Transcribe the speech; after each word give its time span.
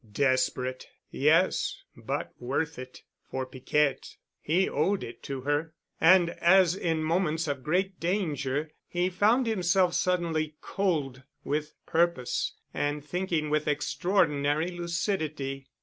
Desperate! 0.13 0.87
Yes, 1.11 1.83
but 1.95 2.33
worth 2.39 2.79
it—for 2.79 3.45
Piquette. 3.45 4.15
He 4.41 4.67
owed 4.67 5.03
it 5.03 5.21
to 5.21 5.41
her. 5.41 5.75
And, 5.99 6.31
as 6.31 6.75
in 6.75 7.03
moments 7.03 7.47
of 7.47 7.61
great 7.61 7.99
danger, 7.99 8.71
he 8.87 9.11
found 9.11 9.45
himself 9.45 9.93
suddenly 9.93 10.55
cold 10.59 11.21
with 11.43 11.75
purpose 11.85 12.53
and 12.73 13.05
thinking 13.05 13.51
with 13.51 13.67
extraordinary 13.67 14.69
lucidity. 14.69 15.67